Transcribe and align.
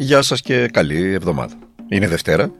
Γεια 0.00 0.22
σας 0.22 0.40
και 0.40 0.66
καλή 0.66 1.12
εβδομάδα. 1.12 1.54
Είναι 1.88 2.08
Δευτέρα, 2.08 2.50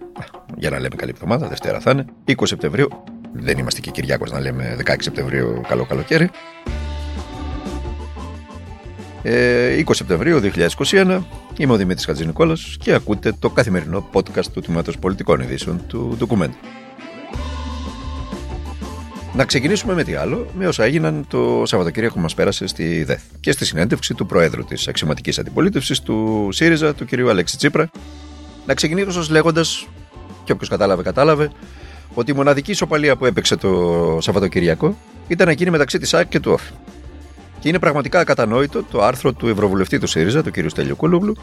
για 0.56 0.70
να 0.70 0.78
λέμε 0.78 0.96
καλή 0.96 1.10
εβδομάδα, 1.14 1.48
Δευτέρα 1.48 1.80
θα 1.80 1.90
είναι, 1.90 2.04
20 2.24 2.32
Σεπτεμβρίου. 2.42 2.88
Δεν 3.32 3.58
είμαστε 3.58 3.80
και 3.80 3.90
Κυριάκος 3.90 4.30
να 4.30 4.40
λέμε 4.40 4.76
16 4.86 4.94
Σεπτεμβρίου 4.98 5.60
καλό 5.68 5.84
καλοκαίρι. 5.84 6.30
Ε, 9.22 9.84
20 9.86 9.90
Σεπτεμβρίου 9.90 10.40
2021, 10.40 11.20
είμαι 11.56 11.72
ο 11.72 11.76
Δημήτρης 11.76 12.04
Χατζηνικόλας 12.04 12.76
και 12.80 12.92
ακούτε 12.92 13.32
το 13.38 13.50
καθημερινό 13.50 14.08
podcast 14.12 14.46
του 14.52 14.60
Τμήματος 14.60 14.98
Πολιτικών 14.98 15.40
Ειδήσεων 15.40 15.86
του 15.86 16.14
Ντοκουμέντου. 16.18 16.56
Να 19.34 19.44
ξεκινήσουμε 19.44 19.94
με 19.94 20.04
τι 20.04 20.14
άλλο, 20.14 20.46
με 20.58 20.66
όσα 20.66 20.84
έγιναν 20.84 21.24
το 21.28 21.62
Σαββατοκύριακο 21.66 22.14
που 22.14 22.20
μας 22.20 22.34
πέρασε 22.34 22.66
στη 22.66 23.04
ΔΕΘ 23.04 23.20
και 23.40 23.52
στη 23.52 23.64
συνέντευξη 23.64 24.14
του 24.14 24.26
Προέδρου 24.26 24.64
της 24.64 24.88
Αξιωματικής 24.88 25.38
Αντιπολίτευσης 25.38 26.00
του 26.00 26.48
ΣΥΡΙΖΑ, 26.52 26.94
του 26.94 27.06
κ. 27.06 27.28
Αλέξη 27.28 27.56
Τσίπρα. 27.56 27.90
Να 28.66 28.74
ξεκινήσω 28.74 29.26
λέγοντας, 29.30 29.86
και 30.44 30.52
όποιος 30.52 30.68
κατάλαβε, 30.68 31.02
κατάλαβε, 31.02 31.50
ότι 32.14 32.30
η 32.30 32.34
μοναδική 32.34 32.70
ισοπαλία 32.70 33.16
που 33.16 33.24
έπαιξε 33.24 33.56
το 33.56 34.18
Σαββατοκύριακο 34.20 34.96
ήταν 35.28 35.48
εκείνη 35.48 35.70
μεταξύ 35.70 35.98
της 35.98 36.14
ΑΚ 36.14 36.28
και 36.28 36.40
του 36.40 36.52
ΟΦ. 36.52 36.62
Και 37.58 37.68
είναι 37.68 37.78
πραγματικά 37.78 38.20
ακατανόητο 38.20 38.82
το 38.82 39.02
άρθρο 39.02 39.32
του 39.32 39.48
Ευρωβουλευτή 39.48 39.98
του 39.98 40.06
ΣΥΡΙΖΑ, 40.06 40.42
του 40.42 40.50
κ. 40.50 40.54
Στέλιο 40.68 40.96
Κούλουγλου, 40.96 41.36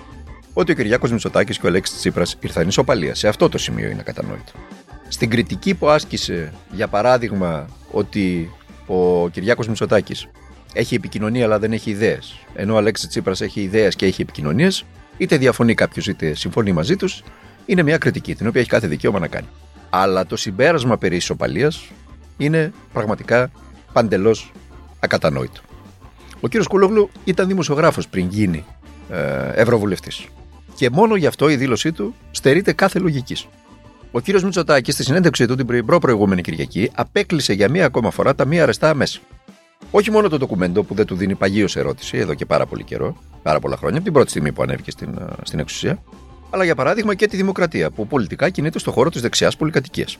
ότι 0.54 0.72
ο 0.72 0.76
Κυριάκος 0.76 1.12
Μητσοτάκης 1.12 1.58
και 1.58 1.66
ο 1.66 1.70
Αλέξης 1.70 1.98
Τσίπρας 1.98 2.38
ήρθαν 2.40 2.68
ισοπαλία. 2.68 3.16
Σε 3.16 3.28
αυτό 3.28 3.50
το 3.50 3.58
σημείο 3.58 3.90
είναι 3.90 4.00
ακατανόητο. 4.00 4.52
Στην 5.08 5.30
κριτική 5.30 5.74
που 5.74 5.90
άσκησε, 5.90 6.54
για 6.72 6.88
παράδειγμα, 6.88 7.68
ότι 7.92 8.52
ο 8.86 9.30
Κυριάκος 9.30 9.68
Μητσοτάκης 9.68 10.28
έχει 10.74 10.96
επικοινωνία 10.96 11.46
αλλά 11.46 11.60
δεν 11.60 11.72
έχει 11.72 11.90
ιδέες, 11.90 12.40
ενώ 12.54 12.74
ο 12.74 12.78
Αλέξης 12.78 13.08
Τσίπρας 13.08 13.42
έχει 13.42 13.62
ιδέες 13.62 13.96
και 13.96 14.06
έχει 14.06 14.22
επικοινωνίες, 14.22 14.86
είτε 15.18 15.38
διαφωνεί 15.38 15.74
κάποιος 15.74 16.08
είτε 16.08 16.34
συμφωνεί 16.34 16.72
μαζί 16.72 16.96
τους, 16.96 17.24
είναι 17.66 17.84
μια 17.84 17.98
κριτική 17.98 18.36
την 18.36 18.48
οποία 18.48 18.62
έχει 18.62 18.70
κάθε 18.70 18.88
δικαίωμα 18.88 19.20
να 19.20 19.28
κάνει. 19.28 19.48
Αλλά 19.90 20.26
το 20.26 20.36
συμπέρασμα 20.36 20.98
περί 20.98 21.16
ισοπαλίας 21.16 21.88
είναι 22.38 22.74
πραγματικά 22.94 23.52
παντελώς 23.94 24.52
ακατανόητο. 25.00 25.62
Ο 26.40 26.48
κύριος 26.48 26.68
Κούλογλου 26.68 27.10
ήταν 27.24 27.48
δημοσιογράφος 27.48 28.08
πριν 28.08 28.28
γίνει 28.30 28.66
ε, 29.10 29.52
ευρωβουλευτής. 29.54 30.26
Και 30.76 30.90
μόνο 30.90 31.16
γι' 31.16 31.28
αυτό 31.28 31.50
η 31.50 31.56
δήλωσή 31.56 31.92
του 31.92 32.16
στερείται 32.32 32.74
κάθε 32.74 33.00
λογικής. 33.00 33.48
Ο 34.16 34.20
κύριος 34.20 34.44
Μητσοτάκης 34.44 34.94
στη 34.94 35.04
συνέντευξή 35.04 35.46
του 35.48 35.56
την 35.56 35.86
προ-προηγούμενη 35.86 36.42
Κυριακή 36.42 36.92
απέκλεισε 36.96 37.54
για 37.54 37.70
μία 37.70 37.86
ακόμα 37.86 38.12
φορά 38.12 38.36
τα 38.36 38.46
μία 38.46 38.64
αρεστά 38.64 38.94
μέσα. 38.94 39.20
Όχι 39.92 40.12
μόνο 40.12 40.30
το 40.30 40.38
ντοκουμέντο 40.38 40.84
που 40.84 40.94
δεν 40.94 41.06
του 41.06 41.16
δίνει 41.16 41.36
παγίως 41.36 41.76
ερώτηση 41.76 42.18
εδώ 42.18 42.34
και 42.34 42.46
πάρα 42.46 42.66
πολύ 42.66 42.84
καιρό, 42.84 43.18
πάρα 43.44 43.60
πολλά 43.60 43.78
χρόνια, 43.78 43.96
από 43.96 44.04
την 44.04 44.14
πρώτη 44.14 44.30
στιγμή 44.30 44.52
που 44.52 44.64
ανέβηκε 44.64 44.92
στην, 44.92 45.20
στην 45.44 45.60
εξουσία, 45.60 46.04
αλλά 46.50 46.64
για 46.64 46.76
παράδειγμα 46.76 47.16
και 47.16 47.28
τη 47.28 47.36
δημοκρατία, 47.36 47.92
που 47.92 48.08
πολιτικά 48.08 48.50
κινείται 48.50 48.80
στο 48.80 48.92
χώρο 48.92 49.10
της 49.10 49.22
δεξιάς 49.22 49.56
πολυκατοικίας. 49.56 50.18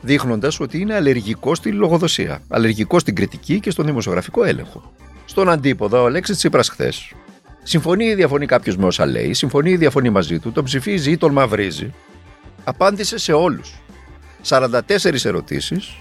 Δείχνοντας 0.00 0.60
ότι 0.60 0.80
είναι 0.80 0.94
αλλεργικό 0.94 1.54
στη 1.54 1.72
λογοδοσία, 1.72 2.42
αλλεργικό 2.48 2.98
στην 2.98 3.14
κριτική 3.14 3.60
και 3.60 3.70
στον 3.70 3.86
δημοσιογραφικό 3.86 4.44
έλεγχο. 4.44 4.92
Στον 5.24 5.48
αντίποδα, 5.48 6.02
ο 6.02 6.06
Αλέξης 6.06 6.36
Τσίπρας 6.36 6.68
χθες 6.68 7.12
συμφωνεί 7.62 8.04
ή 8.04 8.14
διαφωνεί 8.14 8.46
κάποιος 8.46 8.76
με 8.76 8.86
όσα 8.86 9.06
λέει, 9.06 9.32
συμφωνεί 9.32 9.70
ή 9.70 9.76
διαφωνεί 9.76 10.10
μαζί 10.10 10.38
του, 10.38 10.52
τον 10.52 10.64
ψηφίζει 10.64 11.10
ή 11.10 11.16
τον 11.16 11.32
μαυρίζει, 11.32 11.92
απάντησε 12.64 13.18
σε 13.18 13.32
όλους. 13.32 13.74
44 14.42 15.24
ερωτήσεις, 15.24 15.96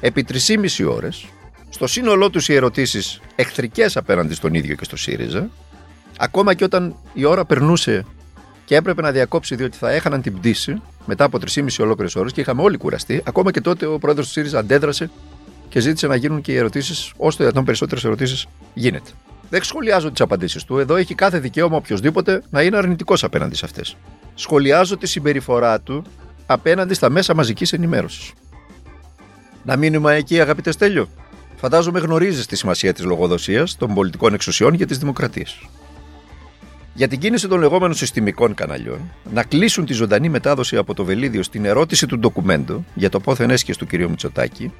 επί 0.00 0.22
3,5 0.22 0.84
ώρες, 0.84 1.26
στο 1.68 1.86
σύνολό 1.86 2.30
τους 2.30 2.48
οι 2.48 2.54
ερωτήσεις 2.54 3.20
εχθρικές 3.34 3.96
απέναντι 3.96 4.34
στον 4.34 4.54
ίδιο 4.54 4.74
και 4.74 4.84
στο 4.84 4.96
ΣΥΡΙΖΑ, 4.96 5.50
ακόμα 6.18 6.54
και 6.54 6.64
όταν 6.64 6.94
η 7.12 7.24
ώρα 7.24 7.44
περνούσε 7.44 8.04
και 8.64 8.76
έπρεπε 8.76 9.02
να 9.02 9.10
διακόψει 9.10 9.54
διότι 9.54 9.76
θα 9.76 9.90
έχαναν 9.90 10.22
την 10.22 10.38
πτήση 10.38 10.82
μετά 11.06 11.24
από 11.24 11.38
3,5 11.38 11.66
ολόκληρες 11.78 12.16
ώρες 12.16 12.32
και 12.32 12.40
είχαμε 12.40 12.62
όλοι 12.62 12.76
κουραστεί. 12.76 13.22
Ακόμα 13.24 13.50
και 13.50 13.60
τότε 13.60 13.86
ο 13.86 13.98
πρόεδρος 13.98 14.26
του 14.26 14.32
ΣΥΡΙΖΑ 14.32 14.58
αντέδρασε 14.58 15.10
και 15.68 15.80
ζήτησε 15.80 16.06
να 16.06 16.16
γίνουν 16.16 16.40
και 16.40 16.52
οι 16.52 16.56
ερωτήσεις, 16.56 17.12
όσο 17.16 17.36
το 17.36 17.42
δυνατόν 17.42 17.64
περισσότερες 17.64 18.04
ερωτήσεις 18.04 18.46
γίνεται. 18.74 19.10
Δεν 19.52 19.62
σχολιάζω 19.62 20.10
τις 20.10 20.20
απαντήσεις 20.20 20.64
του. 20.64 20.78
Εδώ 20.78 20.96
έχει 20.96 21.14
κάθε 21.14 21.38
δικαίωμα 21.38 21.76
οποιοδήποτε 21.76 22.42
να 22.50 22.62
είναι 22.62 22.76
αρνητικός 22.76 23.24
απέναντι 23.24 23.54
σε 23.54 23.64
αυτές 23.64 23.96
σχολιάζω 24.34 24.96
τη 24.96 25.06
συμπεριφορά 25.06 25.80
του 25.80 26.04
απέναντι 26.46 26.94
στα 26.94 27.10
μέσα 27.10 27.34
μαζικής 27.34 27.72
ενημέρωσης. 27.72 28.32
Να 29.64 29.76
μείνουμε 29.76 30.14
εκεί, 30.14 30.40
αγαπητέ 30.40 30.70
Στέλιο. 30.70 31.08
Φαντάζομαι 31.56 32.00
γνωρίζεις 32.00 32.46
τη 32.46 32.56
σημασία 32.56 32.92
της 32.92 33.04
λογοδοσίας 33.04 33.76
των 33.76 33.94
πολιτικών 33.94 34.34
εξουσιών 34.34 34.74
για 34.74 34.86
τις 34.86 34.98
δημοκρατίες. 34.98 35.68
Για 36.94 37.08
την 37.08 37.18
κίνηση 37.18 37.48
των 37.48 37.60
λεγόμενων 37.60 37.94
συστημικών 37.94 38.54
καναλιών 38.54 39.00
να 39.32 39.42
κλείσουν 39.42 39.84
τη 39.86 39.92
ζωντανή 39.92 40.28
μετάδοση 40.28 40.76
από 40.76 40.94
το 40.94 41.04
Βελίδιο 41.04 41.42
στην 41.42 41.64
ερώτηση 41.64 42.06
του 42.06 42.18
ντοκουμέντου 42.18 42.84
για 42.94 43.10
το 43.10 43.20
πόθεν 43.20 43.50
έσχεση 43.50 43.78
του 43.78 43.86
κ. 43.86 43.92
Μητσοτάκη, 43.92 44.72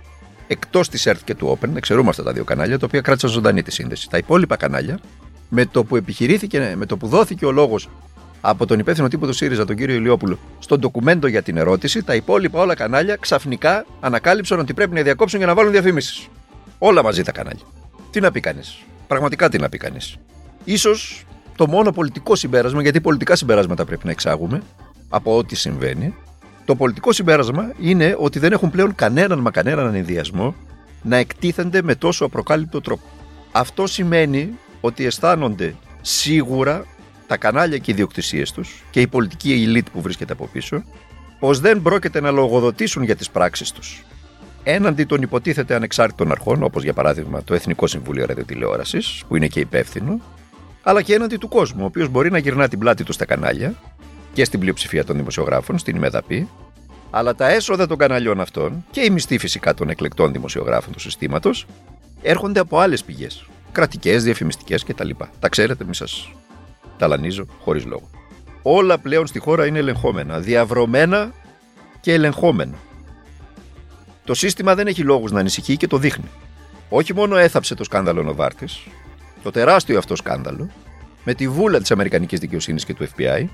εκτός 0.53 0.89
της 0.89 1.07
ΕΡΤ 1.07 1.21
και 1.25 1.35
του 1.35 1.59
Open, 1.59 1.69
εξαιρούμε 1.77 2.09
αυτά 2.09 2.23
τα 2.23 2.33
δύο 2.33 2.45
κανάλια, 2.45 2.79
τα 2.79 2.87
οποία 2.87 3.01
κράτησαν 3.01 3.31
ζωντανή 3.31 3.63
τη 3.63 3.71
σύνδεση. 3.71 4.09
Τα 4.11 4.17
υπόλοιπα 4.17 4.57
κανάλια, 4.57 4.99
με 5.49 5.67
το 5.67 5.85
που 5.85 5.97
επιχειρήθηκε, 5.97 6.75
με 6.77 6.87
το 6.87 6.97
που 6.97 7.09
δόθηκε 7.09 7.47
ο 7.47 7.51
λόγος 7.51 7.89
από 8.41 8.67
τον 8.67 8.79
υπεύθυνο 8.79 9.09
τύπο 9.09 9.27
του 9.27 9.33
ΣΥΡΙΖΑ, 9.33 9.65
τον 9.65 9.77
κύριο 9.77 9.95
Ηλιόπουλο, 9.95 10.39
στον 10.59 10.81
ντοκουμέντο 10.81 11.27
για 11.27 11.43
την 11.43 11.57
ερώτηση, 11.57 12.03
τα 12.03 12.15
υπόλοιπα 12.15 12.61
όλα 12.61 12.75
κανάλια 12.75 13.17
ξαφνικά 13.17 13.87
ανακάλυψαν 14.01 14.59
ότι 14.59 14.75
πρέπει 14.75 14.95
να 14.95 15.03
διακόψουν 15.03 15.39
για 15.39 15.47
να 15.49 15.55
βάλουν 15.55 15.73
διαφήμιση. 15.73 16.29
Όλα 16.79 17.03
μαζί 17.03 17.23
τα 17.23 17.33
κανάλια. 17.33 17.65
Τι 18.11 18.21
να 18.21 18.31
πει 18.31 18.41
κανείς; 18.41 18.79
Πραγματικά 19.07 19.49
τι 19.49 19.59
να 19.59 19.69
πει 19.69 19.79
κανείς; 19.79 20.17
σω 20.77 20.91
το 21.57 21.67
μόνο 21.67 21.93
πολιτικό 21.93 22.35
συμπέρασμα, 22.35 22.83
γιατί 22.83 23.01
πολιτικά 23.01 23.37
συμπεράσματα 23.37 23.85
πρέπει 23.85 24.05
να 24.05 24.11
εξάγουμε 24.11 24.63
από 25.09 25.37
ό,τι 25.37 25.55
συμβαίνει, 25.55 26.15
το 26.65 26.77
πολιτικό 26.77 27.13
συμπέρασμα 27.13 27.73
είναι 27.81 28.17
ότι 28.19 28.39
δεν 28.39 28.53
έχουν 28.53 28.71
πλέον 28.71 28.95
κανέναν 28.95 29.41
μα 29.41 29.51
κανέναν 29.51 29.95
ενδιασμό 29.95 30.55
να 31.03 31.17
εκτίθενται 31.17 31.83
με 31.83 31.95
τόσο 31.95 32.25
απροκάλυπτο 32.25 32.81
τρόπο. 32.81 33.03
Αυτό 33.53 33.87
σημαίνει 33.87 34.59
ότι 34.81 35.05
αισθάνονται 35.05 35.75
σίγουρα 36.01 36.85
τα 37.27 37.37
κανάλια 37.37 37.79
και 37.79 37.91
οι 37.91 37.93
ιδιοκτησίες 37.93 38.53
τους 38.53 38.85
και 38.91 39.01
η 39.01 39.07
πολιτική 39.07 39.53
ελίτ 39.53 39.87
που 39.93 40.01
βρίσκεται 40.01 40.33
από 40.33 40.49
πίσω, 40.53 40.83
πως 41.39 41.61
δεν 41.61 41.83
πρόκειται 41.83 42.21
να 42.21 42.31
λογοδοτήσουν 42.31 43.03
για 43.03 43.17
τις 43.17 43.31
πράξεις 43.31 43.73
τους 43.73 44.05
έναντι 44.63 45.05
των 45.05 45.23
υποτίθεται 45.23 45.75
ανεξάρτητων 45.75 46.31
αρχών, 46.31 46.63
όπως 46.63 46.83
για 46.83 46.93
παράδειγμα 46.93 47.45
το 47.45 47.55
Εθνικό 47.55 47.87
Συμβούλιο 47.87 48.27
Ραδιοτηλεόρασης, 48.27 49.23
που 49.29 49.37
είναι 49.37 49.47
και 49.47 49.61
υπεύθυνο, 49.61 50.21
αλλά 50.83 51.03
και 51.03 51.15
έναντι 51.15 51.37
του 51.37 51.49
κόσμου, 51.49 51.83
ο 51.83 51.87
οποίος 51.87 52.09
μπορεί 52.09 52.31
να 52.31 52.39
γυρνά 52.39 52.69
την 52.69 52.79
πλάτη 52.79 53.05
του 53.05 53.13
στα 53.13 53.25
κανάλια 53.25 53.75
και 54.33 54.45
στην 54.45 54.61
πλειοψηφία 54.61 55.05
των 55.05 55.17
δημοσιογράφων, 55.17 55.79
στην 55.79 55.97
ημεδαπή, 55.97 56.49
αλλά 57.11 57.35
τα 57.35 57.49
έσοδα 57.49 57.87
των 57.87 57.99
καναλιών 57.99 58.41
αυτών 58.41 58.85
και 58.91 59.01
η 59.01 59.11
μισθή 59.11 59.39
φυσικά 59.39 59.75
των 59.75 59.89
εκλεκτών 59.89 60.33
δημοσιογράφων 60.33 60.93
του 60.93 61.01
συστήματος 61.01 61.67
έρχονται 62.23 62.61
από 62.61 62.79
άλλες 62.79 63.05
πηγές. 63.05 63.47
Κρατικές, 63.73 64.25
διαφημιστικές 64.25 64.85
κτλ. 64.85 65.11
Τα 65.39 65.49
ξέρετε, 65.49 65.85
μη 65.85 65.95
σας 65.95 66.33
ταλανίζω 66.99 67.47
χωρίς 67.61 67.85
λόγο. 67.85 68.11
Όλα 68.63 68.99
πλέον 68.99 69.27
στη 69.27 69.39
χώρα 69.39 69.67
είναι 69.67 69.79
ελεγχόμενα, 69.79 70.41
διαβρωμένα 70.41 71.33
και 72.01 72.13
ελεγχόμενα. 72.13 72.77
Το 74.25 74.35
σύστημα 74.35 74.75
δεν 74.75 74.87
έχει 74.87 75.03
λόγους 75.03 75.33
να 75.33 75.41
ανησυχεί 75.41 75.77
και 75.77 75.87
το 75.87 75.99
δείχνει. 75.99 76.31
Όχι 76.89 77.15
μόνο 77.15 77.37
έθαψε 77.37 77.75
το 77.75 77.85
σκάνδαλο 77.85 78.23
Νοβάρτης, 78.23 78.83
το 79.43 79.51
τεράστιο 79.51 79.99
αυτό 79.99 80.17
σκάνδαλο, 80.17 80.71
με 81.25 81.35
τη 81.35 81.49
βούλα 81.49 81.81
της 81.81 81.91
Αμερικανικής 81.91 82.39
δικαιοσύνης 82.39 82.85
και 82.85 82.95
του 82.95 83.09
FBI, 83.17 83.45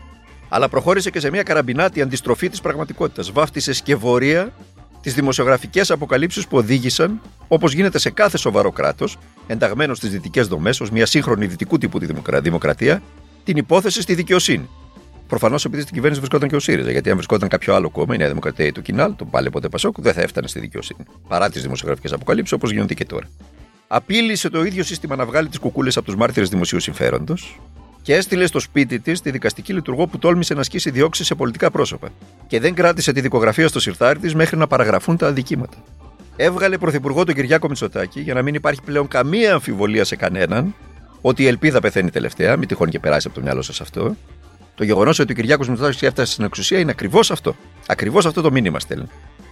αλλά 0.48 0.68
προχώρησε 0.68 1.10
και 1.10 1.20
σε 1.20 1.30
μια 1.30 1.42
καραμπινάτη 1.42 2.02
αντιστροφή 2.02 2.48
της 2.48 2.60
πραγματικότητας. 2.60 3.32
Βάφτισε 3.32 3.72
σκευωρία 3.72 4.52
τις 5.00 5.14
δημοσιογραφικές 5.14 5.90
αποκαλύψεις 5.90 6.46
που 6.46 6.56
οδήγησαν, 6.56 7.20
όπως 7.48 7.72
γίνεται 7.72 7.98
σε 7.98 8.10
κάθε 8.10 8.36
σοβαρό 8.36 8.70
κράτος, 8.72 9.18
ενταγμένο 9.46 9.94
στις 9.94 10.10
δυτικές 10.10 10.46
δομές, 10.46 10.80
ως 10.80 10.90
μια 10.90 11.06
σύγχρονη 11.06 11.46
δυτικού 11.46 11.78
τύπου 11.78 11.98
δημοκρατία, 12.42 13.02
την 13.44 13.56
υπόθεση 13.56 14.02
στη 14.02 14.14
δικαιοσύνη. 14.14 14.68
Προφανώς 15.28 15.64
επειδή 15.64 15.82
στην 15.82 15.94
κυβέρνηση 15.94 16.20
βρισκόταν 16.20 16.48
και 16.48 16.56
ο 16.56 16.60
ΣΥΡΙΖΑ, 16.60 16.90
γιατί 16.90 17.08
αν 17.08 17.14
βρισκόταν 17.14 17.48
κάποιο 17.48 17.74
άλλο 17.74 17.90
κόμμα, 17.90 18.14
η 18.14 18.18
Νέα 18.18 18.28
Δημοκρατία 18.28 18.66
ή 18.66 18.72
το 18.72 18.80
Κινάλ, 18.80 19.16
τον 19.16 19.30
πάλι 19.30 19.50
ποτέ 19.50 19.68
Πασόκ, 19.68 20.00
δεν 20.00 20.12
θα 20.12 20.20
έφτανε 20.20 20.48
στη 20.48 20.60
δικαιοσύνη. 20.60 21.00
Παρά 21.28 21.50
τις 21.50 21.62
δημοσιογραφικές 21.62 22.12
αποκαλύψεις 22.12 22.52
όπως 22.52 22.70
γίνονται 22.70 22.94
και 22.94 23.04
τώρα. 23.04 23.26
Απείλησε 23.88 24.48
το 24.48 24.64
ίδιο 24.64 24.84
σύστημα 24.84 25.16
να 25.16 25.26
βγάλει 25.26 25.48
τις 25.48 25.58
κουκούλες 25.58 25.96
από 25.96 26.06
τους 26.06 26.16
μάρτυρες 26.16 26.48
δημοσίου 26.48 26.80
συμφέροντος 26.80 27.60
και 28.08 28.14
έστειλε 28.14 28.46
στο 28.46 28.60
σπίτι 28.60 29.00
της 29.00 29.20
τη 29.20 29.30
δικαστική 29.30 29.72
λειτουργό 29.72 30.06
που 30.06 30.18
τόλμησε 30.18 30.54
να 30.54 30.60
ασκήσει 30.60 30.90
διώξεις 30.90 31.26
σε 31.26 31.34
πολιτικά 31.34 31.70
πρόσωπα. 31.70 32.08
Και 32.46 32.60
δεν 32.60 32.74
κράτησε 32.74 33.12
τη 33.12 33.20
δικογραφία 33.20 33.68
στο 33.68 33.80
συρθάρι 33.80 34.18
της 34.18 34.34
μέχρι 34.34 34.56
να 34.56 34.66
παραγραφούν 34.66 35.16
τα 35.16 35.26
αδικήματα. 35.26 35.76
Έβγαλε 36.36 36.78
πρωθυπουργό 36.78 37.24
τον 37.24 37.34
Κυριάκο 37.34 37.68
Μητσοτάκη 37.68 38.20
για 38.20 38.34
να 38.34 38.42
μην 38.42 38.54
υπάρχει 38.54 38.82
πλέον 38.82 39.08
καμία 39.08 39.52
αμφιβολία 39.52 40.04
σε 40.04 40.16
κανέναν 40.16 40.74
ότι 41.20 41.42
η 41.42 41.46
ελπίδα 41.46 41.80
πεθαίνει 41.80 42.10
τελευταία, 42.10 42.56
μην 42.56 42.68
τυχόν 42.68 42.88
και 42.88 42.98
περάσει 42.98 43.26
από 43.26 43.36
το 43.36 43.42
μυαλό 43.42 43.62
σας 43.62 43.80
αυτό. 43.80 44.16
Το 44.74 44.84
γεγονός 44.84 45.18
ότι 45.18 45.32
ο 45.32 45.34
Κυριάκος 45.34 45.68
Μητσοτάκης 45.68 46.02
έφτασε 46.02 46.32
στην 46.32 46.44
εξουσία 46.44 46.78
είναι 46.78 46.90
ακριβώς 46.90 47.30
αυτό. 47.30 47.56
Ακριβώς 47.86 48.26
αυτό 48.26 48.40
το 48.40 48.50
μήνυμα 48.50 48.80
στέλνει. 48.80 49.08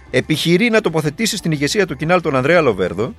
Επιχειρεί 0.09 0.69
να 0.69 0.81
τοποθετήσει 0.81 1.37
στην 1.37 1.51
ηγεσία 1.51 1.87
του 1.87 1.95
κοινάλ 1.95 2.21
τον 2.21 2.35
Ανδρέα 2.35 2.61
Λοβέρδο, 2.61 3.13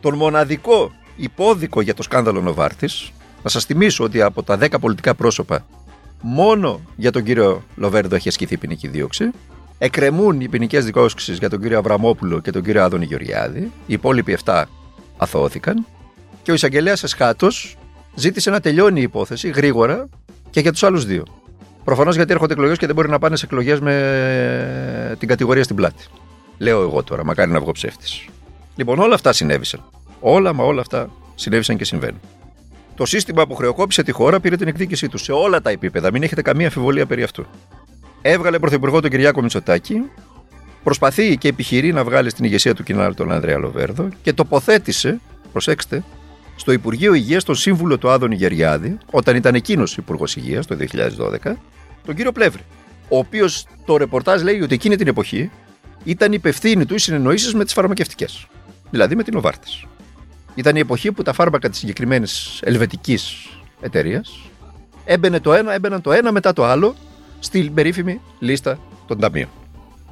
τον 0.00 0.14
μοναδικό 0.14 0.92
υπόδικο 1.16 1.80
για 1.80 1.94
το 1.94 2.02
σκάνδαλο 2.02 2.40
Νοβάρτης. 2.40 3.12
Να 3.42 3.50
σας 3.50 3.64
θυμίσω 3.64 4.04
ότι 4.04 4.22
από 4.22 4.42
τα 4.42 4.58
10 4.60 4.80
πολιτικά 4.80 5.14
πρόσωπα 5.14 5.64
Μόνο 6.20 6.80
για 6.96 7.10
τον 7.10 7.22
κύριο 7.22 7.62
Λοβέρδο 7.76 8.14
έχει 8.14 8.28
ασκηθεί 8.28 8.56
ποινική 8.56 8.88
δίωξη. 8.88 9.30
Εκκρεμούν 9.78 10.40
οι 10.40 10.48
ποινικές 10.48 10.84
δικόσκουσει 10.84 11.32
για 11.32 11.50
τον 11.50 11.60
κύριο 11.60 11.78
Αβραμόπουλο 11.78 12.40
και 12.40 12.50
τον 12.50 12.62
κύριο 12.62 12.82
Άδωνη 12.82 13.04
Γεωργιάδη. 13.04 13.60
Οι 13.60 13.92
υπόλοιποι 13.92 14.38
7 14.44 14.64
αθωώθηκαν. 15.16 15.86
Και 16.42 16.50
ο 16.50 16.54
εισαγγελέας 16.54 17.02
Εσχάτος 17.02 17.76
ζήτησε 18.14 18.50
να 18.50 18.60
τελειώνει 18.60 19.00
η 19.00 19.02
υπόθεση 19.02 19.48
γρήγορα 19.48 20.08
και 20.50 20.60
για 20.60 20.72
τους 20.72 20.82
άλλους 20.82 21.04
δύο. 21.04 21.24
Προφανώς 21.84 22.16
γιατί 22.16 22.32
έρχονται 22.32 22.52
εκλογές 22.52 22.78
και 22.78 22.86
δεν 22.86 22.94
μπορεί 22.94 23.08
να 23.08 23.18
πάνε 23.18 23.36
σε 23.36 23.44
εκλογές 23.44 23.80
με 23.80 25.16
την 25.18 25.28
κατηγορία 25.28 25.64
στην 25.64 25.76
πλάτη. 25.76 26.04
Λέω 26.58 26.82
εγώ 26.82 27.02
τώρα, 27.02 27.24
μακάρι 27.24 27.50
να 27.50 27.60
βγω 27.60 27.72
ψεύτης. 27.72 28.26
Λοιπόν, 28.76 28.98
όλα 28.98 29.14
αυτά 29.14 29.32
συνέβησαν. 29.32 29.80
Όλα 30.20 30.52
μα 30.52 30.64
όλα 30.64 30.80
αυτά 30.80 31.10
συνέβησαν 31.34 31.76
και 31.76 31.84
συμβαίνουν. 31.84 32.20
Το 33.00 33.06
σύστημα 33.06 33.46
που 33.46 33.54
χρεοκόπησε 33.54 34.02
τη 34.02 34.12
χώρα 34.12 34.40
πήρε 34.40 34.56
την 34.56 34.68
εκδίκησή 34.68 35.08
του 35.08 35.18
σε 35.18 35.32
όλα 35.32 35.60
τα 35.60 35.70
επίπεδα. 35.70 36.10
Μην 36.12 36.22
έχετε 36.22 36.42
καμία 36.42 36.66
αμφιβολία 36.66 37.06
περί 37.06 37.22
αυτού. 37.22 37.46
Έβγαλε 38.22 38.58
πρωθυπουργό 38.58 39.00
τον 39.00 39.10
Κυριάκο 39.10 39.42
Μητσοτάκη, 39.42 40.10
προσπαθεί 40.82 41.36
και 41.36 41.48
επιχειρεί 41.48 41.92
να 41.92 42.04
βγάλει 42.04 42.30
στην 42.30 42.44
ηγεσία 42.44 42.74
του 42.74 42.82
κοινάλου 42.82 43.14
τον 43.14 43.32
Ανδρέα 43.32 43.58
Λοβέρδο 43.58 44.08
και 44.22 44.32
τοποθέτησε, 44.32 45.20
προσέξτε, 45.52 46.04
στο 46.56 46.72
Υπουργείο 46.72 47.14
Υγείας 47.14 47.44
τον 47.44 47.54
σύμβουλο 47.54 47.98
του 47.98 48.10
Άδωνη 48.10 48.34
Γεριάδη, 48.34 48.98
όταν 49.10 49.36
ήταν 49.36 49.54
εκείνος 49.54 49.96
Υπουργός 49.96 50.36
Υγείας 50.36 50.66
το 50.66 50.76
2012, 50.76 51.56
τον 52.06 52.14
κύριο 52.14 52.32
Πλεύρη. 52.32 52.62
Ο 53.08 53.18
οποίος 53.18 53.66
το 53.84 53.96
ρεπορτάζ 53.96 54.42
λέει 54.42 54.60
ότι 54.60 54.74
εκείνη 54.74 54.96
την 54.96 55.06
εποχή 55.06 55.50
ήταν 56.04 56.32
υπευθύνη 56.32 56.86
του 56.86 56.94
οι 56.94 56.98
συνεννοήσεις 56.98 57.54
με 57.54 57.64
τις 57.64 57.72
φαρμακευτικές. 57.72 58.46
Δηλαδή 58.90 59.16
με 59.16 59.22
την 59.22 59.36
Οβάρτης. 59.36 59.84
Ήταν 60.60 60.76
η 60.76 60.78
εποχή 60.78 61.12
που 61.12 61.22
τα 61.22 61.32
φάρμακα 61.32 61.68
της 61.68 61.78
συγκεκριμένης 61.78 62.60
ελβετικής 62.62 63.48
εταιρείας 63.80 64.40
έμπαινε 65.04 65.40
το 65.40 65.52
ένα, 65.52 65.72
έμπαιναν 65.72 66.00
το 66.00 66.12
ένα 66.12 66.32
μετά 66.32 66.52
το 66.52 66.64
άλλο 66.64 66.94
στην 67.38 67.74
περίφημη 67.74 68.20
λίστα 68.38 68.78
των 69.06 69.18
ταμείων. 69.18 69.48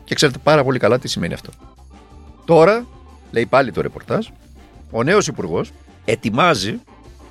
Και 0.05 0.15
ξέρετε 0.15 0.39
πάρα 0.43 0.65
πολύ 0.65 0.79
καλά 0.79 0.99
τι 0.99 1.09
σημαίνει 1.09 1.35
αυτό. 1.35 1.51
Τώρα, 2.45 2.87
λέει 3.31 3.47
πάλι 3.47 3.73
το 3.73 3.81
ρεπορτάζ, 3.81 4.27
ο 4.91 5.03
νέος 5.03 5.27
υπουργός 5.27 5.71
ετοιμάζει 6.05 6.81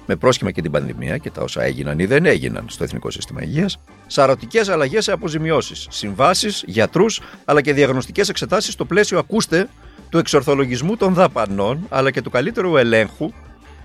με 0.06 0.16
πρόσχημα 0.16 0.52
και 0.52 0.62
την 0.62 0.72
πανδημία 0.72 1.18
και 1.18 1.32
τα 1.32 1.42
όσα 1.42 1.64
έγιναν 1.64 2.00
ή 2.00 2.06
δεν 2.06 2.26
έγιναν 2.26 2.66
στο 2.70 2.84
Εθνικό 2.84 3.12
Σύστημα 3.12 3.44
Υγείας, 3.44 3.80
σαρωτικές 4.08 4.70
αλλαγές 4.70 5.04
σε 5.04 5.12
αποζημιώσεις, 5.12 5.88
συμβάσεις, 5.90 6.64
γιατρούς 6.68 7.22
αλλά 7.46 7.62
και 7.62 7.74
διαγνωστικές 7.74 8.30
εξετάσεις 8.30 8.74
στο 8.74 8.86
πλαίσιο, 8.86 9.20
ακούστε, 9.20 9.70
του 10.10 10.18
εξορθολογισμού 10.18 10.98
των 10.98 11.14
δαπανών 11.14 11.86
αλλά 11.90 12.12
και 12.12 12.22
του 12.22 12.30
καλύτερου 12.30 12.78
ελέγχου 12.78 13.32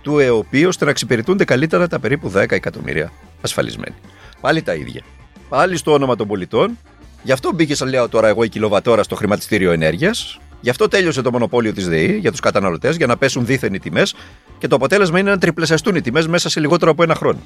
του 0.03 0.19
ΕΟΠΗ 0.19 0.65
ώστε 0.65 0.85
να 0.85 0.91
εξυπηρετούνται 0.91 1.45
καλύτερα 1.45 1.89
τα 1.89 1.99
περίπου 1.99 2.33
10 2.37 2.51
εκατομμύρια 2.51 3.13
ασφαλισμένοι. 3.41 3.95
Πάλι 4.41 4.63
τα 4.63 4.75
ίδια. 4.75 5.03
Πάλι 5.49 5.77
στο 5.77 5.93
όνομα 5.93 6.17
των 6.17 6.27
πολιτών. 6.27 6.79
Γι' 7.23 7.33
αυτό 7.33 7.53
μπήκε, 7.55 7.75
σαν 7.75 7.89
λέω 7.89 8.09
τώρα 8.09 8.29
εγώ, 8.29 8.45
η 8.45 8.49
κιλοβατόρα 8.49 9.03
στο 9.03 9.15
χρηματιστήριο 9.15 9.73
ενέργειας. 9.73 10.41
Γι' 10.61 10.71
αυτό 10.71 10.89
τέλειωσε 10.89 11.23
το 11.23 11.31
μονοπόλιο 11.31 11.73
της 11.73 11.89
ΔΕΗ 11.89 12.19
για 12.21 12.31
τους 12.31 12.41
καταναλωτές 12.41 12.97
για 12.97 13.07
να 13.07 13.17
πέσουν 13.17 13.47
δίθεν 13.47 13.75
οι 13.75 13.79
τιμές 13.79 14.15
και 14.59 14.69
το 14.69 14.77
αποτέλεσμα 14.77 15.19
είναι 15.19 15.31
να 15.31 15.39
τριπλασιαστούν 15.39 15.97
οι 15.97 16.01
τιμές 16.01 16.27
μέσα 16.27 16.49
σε 16.49 16.61
λιγότερο 16.61 16.91
από 16.91 17.03
ένα 17.03 17.15
χρόνο. 17.15 17.39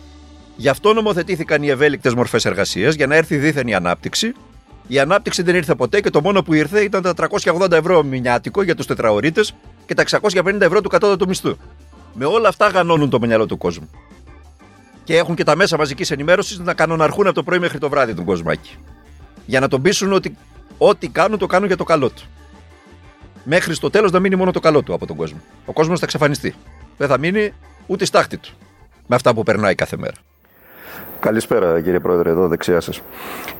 Γι' 0.56 0.69
αυτό 0.69 0.93
νομοθετήθηκαν 0.93 1.62
οι 1.62 1.69
ευέλικτες 1.69 2.14
μορφές 2.14 2.44
εργασίας 2.44 2.94
για 2.94 3.06
να 3.06 3.14
έρθει 3.14 3.37
δίθεν 3.37 3.67
η 3.67 3.75
ανάπτυξη. 3.75 4.32
Η 4.88 4.99
ανάπτυξη 4.99 5.43
δεν 5.43 5.55
ήρθε 5.55 5.75
ποτέ 5.75 6.00
και 6.00 6.11
το 6.11 6.21
μόνο 6.21 6.43
που 6.43 6.55
ήρθε 6.55 6.81
ήταν 6.81 7.03
τα 7.03 7.15
380 7.44 7.71
ευρώ 7.71 8.03
μηνιάτικο 8.03 8.62
για 8.62 8.75
τους 8.75 8.87
τετραωρίτες 8.87 9.55
και 9.87 9.94
τα 9.94 10.05
650 10.21 10.61
ευρώ 10.61 10.81
του 10.81 10.88
κατώτατου 10.88 11.29
μισθού. 11.29 11.56
Με 12.15 12.25
όλα 12.25 12.49
αυτά 12.49 12.69
γανώνουν 12.69 13.11
το 13.11 13.19
μυαλό 13.21 13.47
του 13.47 13.59
κόσμου. 13.59 13.91
Και 15.05 15.17
έχουν 15.17 15.35
και 15.35 15.44
τα 15.44 15.56
μέσα 15.56 15.77
μαζικής 15.77 16.11
ενημέρωσης 16.11 16.59
να 16.59 16.75
κανοναρχούν 16.75 17.27
από 17.27 17.35
το 17.35 17.43
πρωί 17.43 17.59
μέχρι 17.59 17.79
το 17.79 17.88
βράδυ 17.88 18.15
τον 18.15 18.25
κοσμάκι. 18.25 18.77
Για 19.47 19.61
να 19.61 19.69
τον 19.69 19.83
πείσουν 19.83 20.12
ότι 20.12 20.37
ό,τι 20.79 21.09
κάνουν 21.09 21.39
το 21.39 21.47
κάνουν 21.47 21.67
για 21.67 21.77
το 21.77 21.85
καλό 21.85 22.11
του. 22.11 22.23
Μέχρι 23.44 23.75
στο 23.75 23.91
τέλος 23.91 24.11
να 24.11 24.21
μείνει 24.21 24.37
μόνο 24.37 24.50
το 24.50 24.61
καλό 24.61 24.82
του 24.82 24.94
από 24.94 25.06
τον 25.06 25.17
κόσμο. 25.17 25.41
Ο 25.65 25.73
κόσμος 25.73 25.99
θα 25.99 26.05
εξαφανιστεί. 26.05 26.55
Δεν 26.97 27.09
θα 27.09 27.19
μείνει 27.19 27.53
ούτε 27.87 28.05
στάχτη 28.05 28.37
του 28.37 28.50
με 29.06 29.17
αυτά 29.17 29.35
που 29.35 29.43
περνάει 29.43 29.75
κάθε 29.75 29.97
μέρα. 29.97 30.15
Καλησπέρα 31.21 31.81
κύριε 31.81 32.01
Πρόεδρε, 32.01 32.31
εδώ 32.31 32.49
δεξιά 32.49 32.81
σας. 32.81 33.03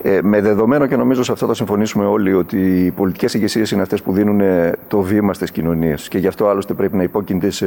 Ε, 0.03 0.19
με 0.23 0.41
δεδομένο 0.41 0.87
και 0.87 0.97
νομίζω 0.97 1.23
σε 1.23 1.32
αυτό 1.32 1.47
θα 1.47 1.55
συμφωνήσουμε 1.55 2.05
όλοι 2.05 2.35
ότι 2.35 2.85
οι 2.85 2.91
πολιτικές 2.91 3.35
ηγεσίες 3.35 3.70
είναι 3.70 3.82
αυτές 3.82 4.03
που 4.03 4.12
δίνουν 4.12 4.41
το 4.88 5.00
βήμα 5.00 5.35
στις 5.35 5.50
κοινωνίες 5.50 6.08
και 6.08 6.19
γι' 6.19 6.26
αυτό 6.26 6.49
άλλωστε 6.49 6.75
πρέπει 6.75 6.97
να 6.97 7.03
υπόκεινται 7.03 7.50
σε 7.50 7.67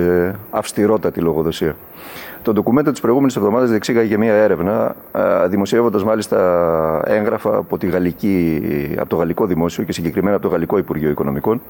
αυστηρότατη 0.49 1.19
λογοδοσία. 1.19 1.75
Το 2.41 2.53
ντοκουμέντο 2.53 2.91
της 2.91 2.99
προηγούμενης 2.99 3.35
εβδομάδας 3.35 3.69
διεξήγαγε 3.69 4.17
μια 4.17 4.33
έρευνα, 4.33 4.95
δημοσιεύοντας 5.47 6.03
μάλιστα 6.03 7.01
έγγραφα 7.05 7.57
από, 7.57 7.77
τη 7.77 7.87
γαλλική, 7.87 8.61
από 8.99 9.09
το 9.09 9.15
Γαλλικό 9.15 9.45
Δημόσιο 9.45 9.83
και 9.83 9.91
συγκεκριμένα 9.91 10.35
από 10.35 10.45
το 10.45 10.51
Γαλλικό 10.51 10.77
Υπουργείο 10.77 11.09
Οικονομικών, 11.09 11.61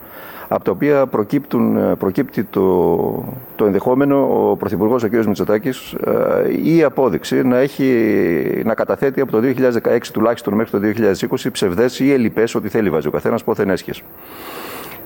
από 0.47 0.63
τα 0.63 0.71
οποία 0.71 1.05
προκύπτουν, 1.05 1.97
προκύπτει 1.97 2.43
το, 2.43 3.23
το 3.55 3.65
ενδεχόμενο 3.65 4.49
ο 4.49 4.55
Πρωθυπουργός 4.55 5.03
ο 5.03 5.07
κ. 5.07 5.25
Μητσοτάκης 5.25 5.95
ή 6.63 6.75
η 6.75 6.83
απόδειξη 6.83 7.43
να, 7.43 7.57
έχει, 7.57 8.08
να 8.65 8.73
καταθέτει 8.73 9.21
από 9.21 9.31
το 9.31 9.41
2016 9.83 9.99
τουλάχιστον 10.13 10.53
μέχρι 10.53 10.79
το 10.79 11.03
2020 11.29 11.51
ψευδές 11.51 11.99
ή 11.99 12.11
ελλειπέ 12.11 12.43
ότι 12.55 12.69
θέλει 12.69 12.89
βάζει 12.89 13.07
ο 13.07 13.11
καθένας 13.11 13.43
πόθεν 13.43 13.69
έσχε. 13.69 13.91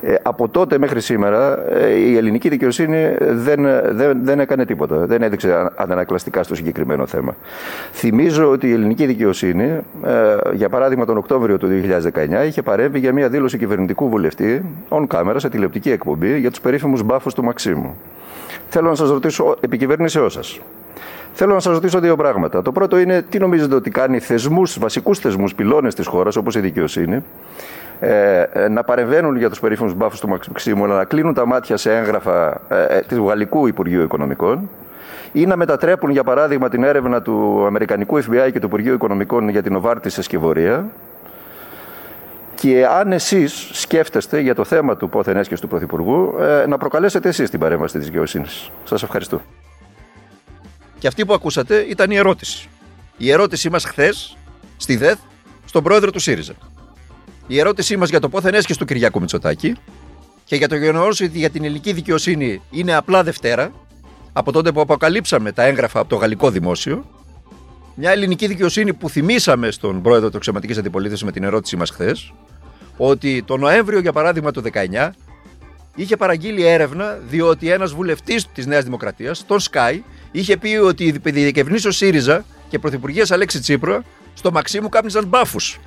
Ε, 0.06 0.16
από 0.22 0.50
τότε 0.50 0.78
μέχρι 0.78 1.02
σήμερα 1.02 1.70
ε, 1.74 1.90
η 1.90 2.18
ελληνική 2.18 2.50
δικαιοσύνη 2.50 3.16
δεν, 3.20 3.68
δεν, 3.92 4.20
δεν 4.24 4.40
έκανε 4.40 4.66
τίποτα. 4.66 5.06
Δεν 5.06 5.22
έδειξε 5.22 5.72
αντανακλαστικά 5.76 6.44
στο 6.44 6.56
συγκεκριμένο 6.56 7.06
θέμα. 7.06 7.36
Θυμίζω 7.92 8.50
ότι 8.50 8.68
η 8.68 8.72
ελληνική 8.72 9.06
δικαιοσύνη, 9.06 9.64
ε, 10.06 10.36
για 10.54 10.70
παράδειγμα 10.70 11.06
τον 11.06 11.18
Οκτώβριο 11.18 11.58
του 11.58 11.68
2019, 11.68 12.46
είχε 12.46 12.62
παρέμβει 12.62 13.00
για 13.00 13.14
μια 13.14 13.30
δήλωση 13.30 13.58
κυβερνητικού 13.58 14.10
βουλευτή, 14.10 14.66
on 14.90 15.08
camera, 15.08 15.36
σε 15.36 15.50
τηλεοπτική 15.50 15.92
εκπομπή, 15.92 16.40
για 16.40 16.50
τους 16.50 16.62
περίφημους 16.62 17.04
μπάφους 17.04 17.34
του 17.34 17.44
Μαξίμου. 17.44 17.96
Θέλω 18.70 18.90
να 18.90 18.96
σας 18.96 19.10
ρωτήσω, 19.10 19.56
επικυβέρνησεώ 19.60 20.30
σας. 20.30 20.60
Θέλω 21.36 21.54
να 21.54 21.60
σας 21.60 21.74
ρωτήσω 21.74 22.00
δύο 22.00 22.16
πράγματα. 22.16 22.62
Το 22.62 22.72
πρώτο 22.72 22.98
είναι 22.98 23.22
τι 23.22 23.40
νομίζετε 23.40 23.76
ότι 23.76 23.90
κάνει 23.90 24.20
θεσμούς, 24.20 24.80
βασικούς 24.80 25.20
θεσμούς, 25.20 25.56
πυλώνες 25.56 25.96
της 25.96 26.08
χώρας, 26.08 26.36
όπως 26.36 26.56
η 26.56 26.60
δικαιοσύνη, 26.60 27.24
ε, 28.00 28.42
ε, 28.54 28.68
να 28.68 28.84
παρεμβαίνουν 28.84 29.36
για 29.38 29.50
τους 29.50 29.60
περίφημους 29.60 29.94
μπάφους 29.94 30.20
του 30.20 30.28
Μαξίμου, 30.28 30.86
να 30.86 31.04
κλείνουν 31.04 31.34
τα 31.34 31.46
μάτια 31.46 31.78
σε 31.78 31.98
έγγραφα 31.98 32.62
ε, 32.68 33.02
του 33.08 33.28
Γαλλικού 33.28 33.68
Υπουργείου 33.68 34.02
Οικονομικών 34.02 34.70
ή 35.32 35.46
να 35.46 35.56
μετατρέπουν, 35.56 36.10
για 36.10 36.24
παράδειγμα, 36.24 36.70
την 36.70 36.84
έρευνα 36.84 37.22
του 37.22 37.66
Αμερικανικού 37.66 38.18
FBI 38.18 38.50
και 38.52 38.60
του 38.60 38.66
Υπουργείου 38.66 38.94
Οικονομικών 38.94 39.50
για 39.50 39.64
την 39.64 39.76
Οβάρτη 39.76 40.10
σε 40.10 40.22
σκευωρία. 40.22 40.86
Και 42.56 42.86
αν 42.86 43.12
εσείς 43.12 43.70
σκέφτεστε 43.72 44.40
για 44.40 44.56
το 44.56 44.64
θέμα 44.64 44.98
του 44.98 45.10
πόθεν 45.10 45.38
έσχεση 45.38 45.62
του 45.62 45.68
Πρωθυπουργού, 45.68 46.34
να 46.68 46.78
προκαλέσετε 46.78 47.30
εσείς 47.30 47.50
την 47.50 47.60
παρέμβαση 47.60 47.98
της 47.98 48.06
δικαιοσύνης. 48.06 48.72
Σας 48.84 49.04
ευχαριστώ. 49.04 49.42
Και 51.04 51.10
αυτή 51.10 51.26
που 51.26 51.34
ακούσατε 51.34 51.86
ήταν 51.90 52.12
η 52.12 52.16
ερώτηση. 52.16 52.68
Η 53.18 53.32
ερώτησή 53.32 53.70
μας 53.70 53.86
χθες 53.86 54.38
στη 54.78 54.96
ΔΕΘ 54.96 55.18
στον 55.66 55.84
πρόεδρο 55.84 56.12
του 56.12 56.20
ΣΥΡΙΖΑ. 56.20 56.54
Η 57.48 57.60
ερώτησή 57.60 57.98
μας 57.98 58.10
για 58.10 58.20
το 58.20 58.30
πόθεν 58.30 58.54
έσχεση 58.54 58.80
του 58.80 58.86
Κυριακού 58.86 59.20
Μητσοτάκη 59.20 59.76
και 60.44 60.56
για 60.56 60.68
το 60.68 60.76
γεγονός 60.76 61.22
ότι 61.22 61.38
για 61.38 61.50
την 61.50 61.64
ελληνική 61.64 61.94
δικαιοσύνη 61.94 62.62
είναι 62.70 62.96
απλά 62.96 63.24
Δευτέρα, 63.24 63.72
από 64.34 64.52
τότε 64.52 64.72
που 64.72 64.82
αποκαλύψαμε 64.82 65.52
τα 65.52 65.64
έγγραφα 65.64 66.00
από 66.00 66.10
το 66.10 66.16
γαλλικό 66.16 66.50
δημόσιο, 66.50 67.06
μια 67.96 68.12
ελληνική 68.12 68.48
δικαιοσύνη 68.48 68.94
που 68.94 69.10
θυμήσαμε 69.10 69.72
στον 69.72 70.02
πρόεδρο 70.02 70.28
της 70.28 70.38
Αξιωματική 70.38 70.80
Αντιπολίτευσης 70.80 71.26
με 71.26 71.32
την 71.32 71.44
ερώτησή 71.44 71.76
μας 71.76 71.90
χθες, 71.90 72.34
ότι 72.98 73.44
το 73.44 73.58
Νοέμβριο, 73.58 74.00
για 74.00 74.12
παράδειγμα, 74.12 74.52
το 74.52 74.62
19, 74.62 75.14
είχε 75.96 76.18
παραγγείλει 76.18 76.66
έρευνα 76.66 77.20
διότι 77.30 77.70
ένας 77.70 77.94
βουλευτής 77.94 78.48
της 78.48 78.66
Νέας 78.66 78.84
Δημοκρατίας, 78.84 79.46
τον 79.46 79.60
Σκάι, 79.60 80.04
είχε 80.34 80.58
πει 80.58 80.76
ότι 80.76 81.04
οι 81.04 81.32
διεκευνήσει 81.32 81.88
ο 81.88 81.92
ΣΥΡΙΖΑ 81.92 82.46
και 82.70 82.80
πρωθυπουργίας 82.80 83.32
Αλέξη 83.32 83.60
Τσίπρα 83.60 84.04
στο 84.34 84.52
Μαξίμου 84.52 84.90
κάπνιζαν 84.90 85.26
μπάφους. 85.26 85.80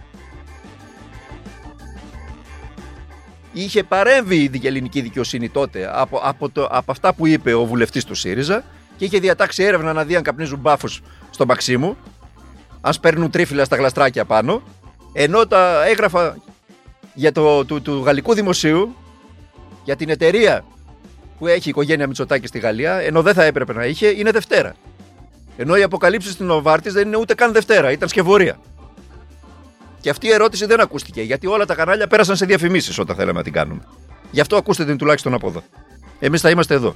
είχε 3.52 3.82
παρέμβει 3.82 4.50
η 4.52 4.66
ελληνική 4.66 5.00
δικαιοσύνη 5.00 5.48
τότε 5.48 5.90
από, 5.92 6.20
από, 6.22 6.48
το, 6.50 6.68
από 6.70 6.92
αυτά 6.92 7.14
που 7.14 7.26
είπε 7.26 7.54
ο 7.54 7.64
βουλευτής 7.64 8.04
του 8.04 8.14
ΣΥΡΙΖΑ 8.14 8.64
και 8.96 9.04
είχε 9.04 9.18
διατάξει 9.18 9.62
έρευνα 9.62 9.92
να 9.92 10.04
δει 10.04 10.16
αν 10.16 10.22
καπνίζουν 10.22 10.58
μπάφους 10.58 11.02
στο 11.30 11.46
Μαξίμου, 11.46 11.96
αν 12.80 12.94
παίρνουν 13.00 13.30
τρίφυλλα 13.30 13.64
στα 13.64 13.76
γλαστράκια 13.76 14.24
πάνω, 14.24 14.62
ενώ 15.12 15.46
τα 15.46 15.86
έγραφα 15.86 16.36
για 17.14 17.32
το, 17.32 17.64
του, 17.64 17.82
του 17.82 18.02
γαλλικού 18.04 18.34
δημοσίου 18.34 18.96
για 19.84 19.96
την 19.96 20.08
εταιρεία 20.08 20.64
που 21.38 21.46
έχει 21.46 21.68
η 21.68 21.70
οικογένεια 21.70 22.06
Μητσοτάκη 22.06 22.46
στη 22.46 22.58
Γαλλία, 22.58 22.92
ενώ 22.92 23.22
δεν 23.22 23.34
θα 23.34 23.44
έπρεπε 23.44 23.72
να 23.72 23.84
είχε, 23.84 24.06
είναι 24.06 24.30
Δευτέρα. 24.30 24.74
Ενώ 25.56 25.76
οι 25.76 25.82
αποκαλύψεις 25.82 26.32
στην 26.32 26.50
Οβάρτης 26.50 26.92
δεν 26.92 27.06
είναι 27.06 27.16
ούτε 27.16 27.34
καν 27.34 27.52
Δευτέρα, 27.52 27.90
ήταν 27.90 28.08
σκευωρία. 28.08 28.58
Και 30.00 30.10
αυτή 30.10 30.26
η 30.26 30.32
ερώτηση 30.32 30.66
δεν 30.66 30.80
ακούστηκε, 30.80 31.22
γιατί 31.22 31.46
όλα 31.46 31.66
τα 31.66 31.74
κανάλια 31.74 32.06
πέρασαν 32.06 32.36
σε 32.36 32.46
διαφημίσεις 32.46 32.98
όταν 32.98 33.16
θέλαμε 33.16 33.38
να 33.38 33.44
την 33.44 33.52
κάνουμε. 33.52 33.80
Γι' 34.30 34.40
αυτό 34.40 34.56
ακούστε 34.56 34.84
την 34.84 34.96
τουλάχιστον 34.96 35.34
από 35.34 35.48
εδώ. 35.48 35.62
Εμείς 36.18 36.40
θα 36.40 36.50
είμαστε 36.50 36.74
εδώ. 36.74 36.94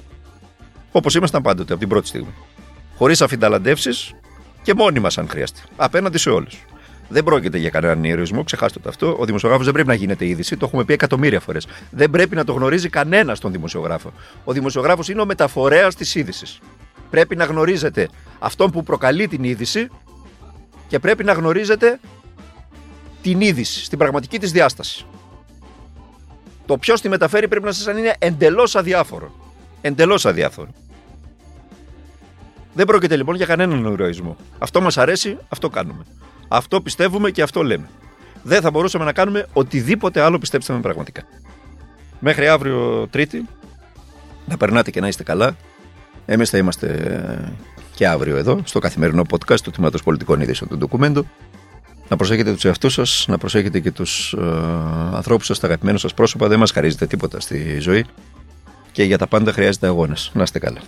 Όπως 0.92 1.14
ήμασταν 1.14 1.42
πάντοτε 1.42 1.72
από 1.72 1.80
την 1.80 1.88
πρώτη 1.88 2.06
στιγμή. 2.06 2.34
Χωρίς 2.96 3.22
αφινταλαντεύσεις, 3.22 4.14
Και 4.62 4.74
μόνοι 4.74 5.00
μας, 5.00 5.18
αν 5.18 5.28
χρειαστεί. 5.28 5.62
Απέναντι 5.76 6.18
σε 6.18 6.30
όλους. 6.30 6.64
Δεν 7.12 7.24
πρόκειται 7.24 7.58
για 7.58 7.70
κανέναν 7.70 8.04
ηρωισμό, 8.04 8.44
ξεχάστε 8.44 8.78
το 8.80 8.88
αυτό. 8.88 9.16
Ο 9.18 9.24
δημοσιογράφος 9.24 9.64
δεν 9.64 9.74
πρέπει 9.74 9.88
να 9.88 9.94
γίνεται 9.94 10.26
είδηση, 10.26 10.56
το 10.56 10.66
έχουμε 10.66 10.84
πει 10.84 10.92
εκατομμύρια 10.92 11.40
φορές. 11.40 11.66
Δεν 11.90 12.10
πρέπει 12.10 12.34
να 12.34 12.44
το 12.44 12.52
γνωρίζει 12.52 12.88
κανένας 12.88 13.38
τον 13.38 13.52
δημοσιογράφο. 13.52 14.12
Ο 14.44 14.52
δημοσιογράφος 14.52 15.08
είναι 15.08 15.20
ο 15.20 15.26
μεταφορέας 15.26 15.94
της 15.94 16.14
είδησης. 16.14 16.60
Πρέπει 17.10 17.36
να 17.36 17.44
γνωρίζετε 17.44 18.08
αυτόν 18.38 18.70
που 18.70 18.82
προκαλεί 18.82 19.28
την 19.28 19.44
είδηση 19.44 19.88
και 20.88 20.98
πρέπει 20.98 21.24
να 21.24 21.32
γνωρίζετε 21.32 22.00
την 23.22 23.40
είδηση 23.40 23.84
στην 23.84 23.98
πραγματική 23.98 24.38
της 24.38 24.52
διάσταση. 24.52 25.04
Το 26.66 26.78
ποιος 26.78 27.00
τη 27.00 27.08
μεταφέρει 27.08 27.48
πρέπει 27.48 27.64
να 27.64 27.72
σας 27.72 27.98
είναι 27.98 28.14
εντελώς 28.18 28.76
αδιάφορο. 28.76 29.34
Εντελώς 29.80 30.26
αδιάφορο. 30.26 30.68
Δεν 32.74 32.86
πρόκειται 32.86 33.16
λοιπόν 33.16 33.34
για 33.34 33.46
κανέναν 33.46 33.84
ηρωισμό. 33.84 34.36
Αυτό 34.58 34.80
μας 34.80 34.98
αρέσει, 34.98 35.38
αυτό 35.48 35.68
κάνουμε. 35.68 36.04
Αυτό 36.52 36.80
πιστεύουμε 36.80 37.30
και 37.30 37.42
αυτό 37.42 37.62
λέμε. 37.62 37.88
Δεν 38.42 38.60
θα 38.60 38.70
μπορούσαμε 38.70 39.04
να 39.04 39.12
κάνουμε 39.12 39.46
οτιδήποτε 39.52 40.20
άλλο 40.20 40.38
πιστέψτε 40.38 40.72
με 40.72 40.80
πραγματικά. 40.80 41.22
Μέχρι 42.18 42.48
αύριο 42.48 43.08
Τρίτη, 43.10 43.48
να 44.46 44.56
περνάτε 44.56 44.90
και 44.90 45.00
να 45.00 45.08
είστε 45.08 45.22
καλά. 45.22 45.56
Εμείς 46.26 46.50
θα 46.50 46.58
είμαστε 46.58 46.86
ε, 46.86 47.52
και 47.94 48.08
αύριο 48.08 48.36
εδώ, 48.36 48.60
στο 48.64 48.78
καθημερινό 48.78 49.22
podcast 49.30 49.60
του 49.60 49.70
Τμήματος 49.70 50.02
Πολιτικών 50.02 50.40
Ειδήσεων 50.40 50.70
του 50.70 50.76
Ντοκουμέντου. 50.76 51.26
Να 52.08 52.16
προσέχετε 52.16 52.52
τους 52.52 52.64
εαυτούς 52.64 52.92
σας, 52.92 53.24
να 53.28 53.38
προσέχετε 53.38 53.80
και 53.80 53.90
τους 53.90 54.32
ε, 54.32 54.42
ανθρώπους 55.12 55.46
σας, 55.46 55.58
τα 55.58 55.66
αγαπημένα 55.66 55.98
σας 55.98 56.14
πρόσωπα. 56.14 56.48
Δεν 56.48 56.58
μας 56.58 56.70
χαρίζετε 56.70 57.06
τίποτα 57.06 57.40
στη 57.40 57.78
ζωή 57.80 58.04
και 58.92 59.02
για 59.02 59.18
τα 59.18 59.26
πάντα 59.26 59.52
χρειάζεται 59.52 59.86
αγώνας. 59.86 60.30
Να 60.34 60.42
είστε 60.42 60.58
καλά. 60.58 60.80